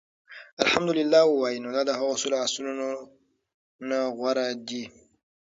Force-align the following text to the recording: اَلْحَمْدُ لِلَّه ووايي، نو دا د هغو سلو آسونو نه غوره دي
اَلْحَمْدُ 0.61 0.89
لِلَّه 0.95 1.21
ووايي، 1.27 1.57
نو 1.63 1.69
دا 1.75 1.81
د 1.87 1.91
هغو 1.99 2.15
سلو 2.21 2.35
آسونو 2.45 2.71
نه 3.89 3.99
غوره 4.17 4.45
دي 4.67 4.83